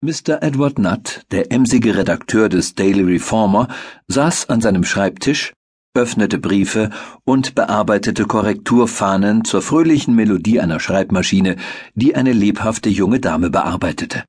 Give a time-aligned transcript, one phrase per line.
[0.00, 0.44] Mr.
[0.44, 3.66] Edward Nutt, der emsige Redakteur des Daily Reformer,
[4.06, 5.54] saß an seinem Schreibtisch,
[5.92, 6.90] öffnete Briefe
[7.24, 11.56] und bearbeitete Korrekturfahnen zur fröhlichen Melodie einer Schreibmaschine,
[11.96, 14.22] die eine lebhafte junge Dame bearbeitete.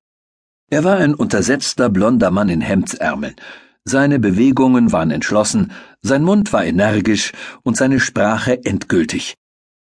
[0.71, 3.36] Er war ein untersetzter blonder Mann in Hemdsärmeln.
[3.84, 7.32] Seine Bewegungen waren entschlossen, sein Mund war energisch
[7.62, 9.36] und seine Sprache endgültig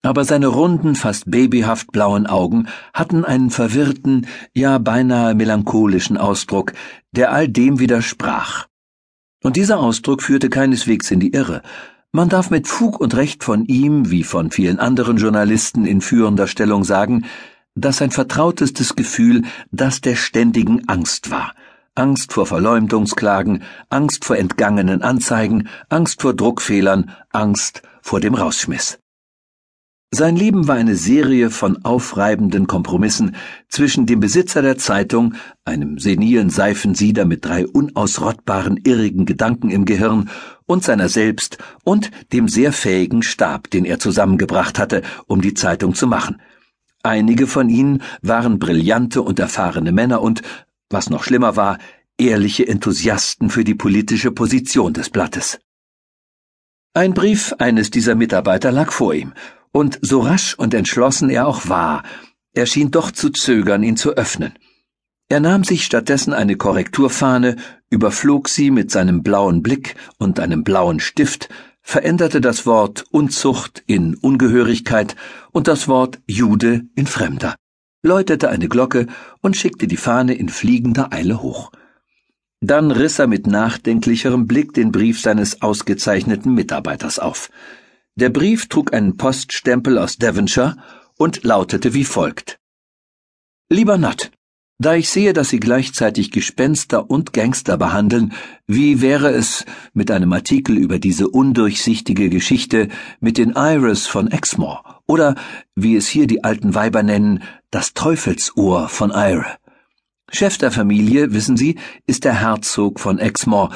[0.01, 6.73] aber seine runden, fast babyhaft blauen Augen hatten einen verwirrten, ja beinahe melancholischen Ausdruck,
[7.11, 8.67] der all dem widersprach.
[9.43, 11.61] Und dieser Ausdruck führte keineswegs in die Irre.
[12.11, 16.47] Man darf mit Fug und Recht von ihm, wie von vielen anderen Journalisten in führender
[16.47, 17.25] Stellung sagen,
[17.75, 21.53] dass sein vertrautestes Gefühl das der ständigen Angst war.
[21.95, 28.99] Angst vor Verleumdungsklagen, Angst vor entgangenen Anzeigen, Angst vor Druckfehlern, Angst vor dem Rausschmiss.
[30.11, 33.35] Sein Leben war eine Serie von aufreibenden Kompromissen
[33.67, 40.31] zwischen dem Besitzer der Zeitung, einem senilen Seifensieder mit drei unausrottbaren irrigen Gedanken im Gehirn,
[40.65, 45.93] und seiner selbst und dem sehr fähigen Stab, den er zusammengebracht hatte, um die Zeitung
[45.93, 46.41] zu machen.
[47.03, 50.41] Einige von ihnen waren brillante und erfahrene Männer und,
[50.89, 51.77] was noch schlimmer war,
[52.17, 55.59] ehrliche Enthusiasten für die politische Position des Blattes.
[56.95, 59.33] Ein Brief eines dieser Mitarbeiter lag vor ihm,
[59.71, 62.03] und so rasch und entschlossen er auch war,
[62.53, 64.53] er schien doch zu zögern, ihn zu öffnen.
[65.29, 67.55] Er nahm sich stattdessen eine Korrekturfahne,
[67.89, 71.49] überflog sie mit seinem blauen Blick und einem blauen Stift,
[71.81, 75.15] veränderte das Wort Unzucht in Ungehörigkeit
[75.51, 77.55] und das Wort Jude in Fremder,
[78.03, 79.05] läutete eine Glocke
[79.41, 81.71] und schickte die Fahne in fliegender Eile hoch.
[82.61, 87.49] Dann riss er mit nachdenklicherem Blick den Brief seines ausgezeichneten Mitarbeiters auf.
[88.19, 90.75] Der Brief trug einen Poststempel aus Devonshire
[91.17, 92.59] und lautete wie folgt.
[93.69, 94.31] Lieber Nutt,
[94.77, 98.33] da ich sehe, dass Sie gleichzeitig Gespenster und Gangster behandeln,
[98.67, 102.89] wie wäre es mit einem Artikel über diese undurchsichtige Geschichte
[103.21, 105.35] mit den Iris von Exmoor oder,
[105.75, 107.41] wie es hier die alten Weiber nennen,
[107.71, 109.45] das Teufelsohr von Ire?
[110.29, 113.71] Chef der Familie, wissen Sie, ist der Herzog von Exmoor,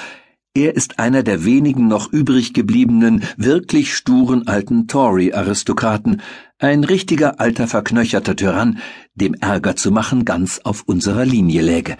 [0.55, 6.21] er ist einer der wenigen noch übrig gebliebenen, wirklich sturen alten Tory-Aristokraten,
[6.59, 8.77] ein richtiger alter verknöcherter Tyrann,
[9.15, 11.97] dem Ärger zu machen ganz auf unserer Linie läge.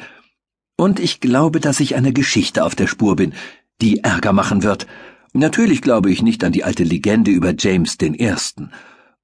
[0.77, 3.33] Und ich glaube, dass ich einer Geschichte auf der Spur bin,
[3.81, 4.85] die Ärger machen wird.
[5.33, 8.69] Natürlich glaube ich nicht an die alte Legende über James den Ersten.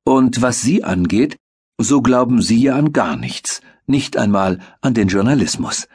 [0.03, 1.37] Und was Sie angeht,
[1.77, 5.87] so glauben Sie ja an gar nichts, nicht einmal an den Journalismus.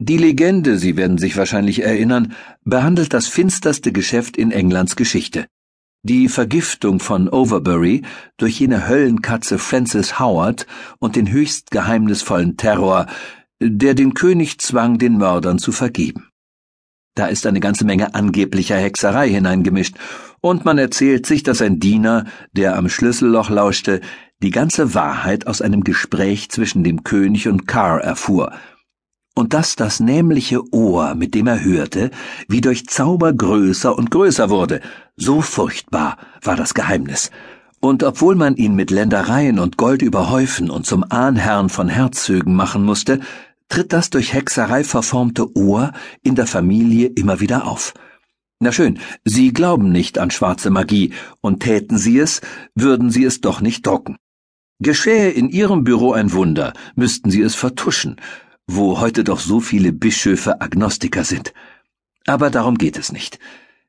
[0.00, 2.32] Die Legende, Sie werden sich wahrscheinlich erinnern,
[2.64, 5.46] behandelt das finsterste Geschäft in Englands Geschichte.
[6.04, 8.02] Die Vergiftung von Overbury
[8.36, 10.68] durch jene Höllenkatze Francis Howard
[11.00, 13.06] und den höchst geheimnisvollen Terror,
[13.60, 16.28] der den König zwang, den Mördern zu vergeben.
[17.16, 19.96] Da ist eine ganze Menge angeblicher Hexerei hineingemischt,
[20.40, 24.00] und man erzählt sich, dass ein Diener, der am Schlüsselloch lauschte,
[24.40, 28.52] die ganze Wahrheit aus einem Gespräch zwischen dem König und Carr erfuhr,
[29.34, 32.10] und dass das nämliche Ohr, mit dem er hörte,
[32.48, 34.80] wie durch Zauber größer und größer wurde,
[35.16, 37.30] so furchtbar war das Geheimnis.
[37.80, 42.84] Und obwohl man ihn mit Ländereien und Gold überhäufen und zum Ahnherrn von Herzögen machen
[42.84, 43.20] musste,
[43.68, 47.94] tritt das durch Hexerei verformte Ohr in der Familie immer wieder auf.
[48.60, 52.40] Na schön, Sie glauben nicht an schwarze Magie, und täten Sie es,
[52.74, 54.16] würden Sie es doch nicht drucken.
[54.80, 58.16] Geschähe in Ihrem Büro ein Wunder, müssten Sie es vertuschen,
[58.68, 61.52] wo heute doch so viele Bischöfe Agnostiker sind.
[62.26, 63.40] Aber darum geht es nicht.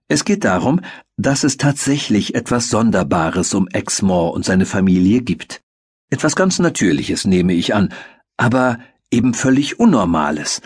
[0.07, 0.81] Es geht darum,
[1.17, 5.61] dass es tatsächlich etwas Sonderbares um Exmoor und seine Familie gibt.
[6.09, 7.93] Etwas ganz Natürliches, nehme ich an,
[8.37, 8.79] aber
[9.11, 10.61] eben völlig Unnormales.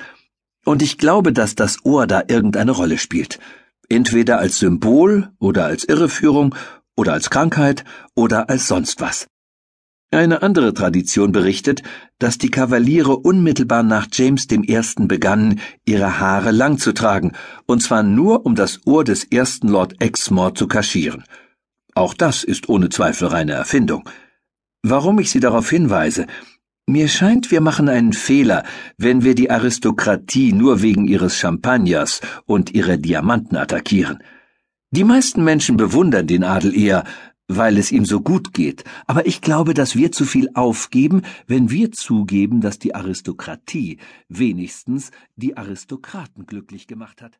[0.63, 3.39] Und ich glaube, dass das Ohr da irgendeine Rolle spielt.
[3.89, 6.55] Entweder als Symbol oder als Irreführung
[6.95, 7.83] oder als Krankheit
[8.15, 9.27] oder als sonst was.
[10.13, 11.81] Eine andere Tradition berichtet,
[12.19, 14.79] dass die Kavaliere unmittelbar nach James I.
[15.07, 17.31] begannen, ihre Haare lang zu tragen,
[17.65, 21.23] und zwar nur um das Ohr des ersten Lord Exmoor zu kaschieren.
[21.95, 24.07] Auch das ist ohne Zweifel reine Erfindung.
[24.83, 26.27] Warum ich Sie darauf hinweise,
[26.85, 28.63] mir scheint, wir machen einen Fehler,
[28.97, 34.19] wenn wir die Aristokratie nur wegen ihres Champagners und ihrer Diamanten attackieren.
[34.91, 37.03] Die meisten Menschen bewundern den Adel eher,
[37.47, 41.69] weil es ihm so gut geht, aber ich glaube, dass wir zu viel aufgeben, wenn
[41.69, 43.99] wir zugeben, dass die Aristokratie
[44.29, 47.39] wenigstens die Aristokraten glücklich gemacht hat.